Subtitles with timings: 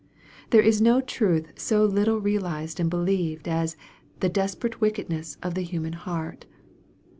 [0.49, 3.77] There is no truth so little realized and believed as
[4.19, 6.47] the" desperate wickedness" of the human heart.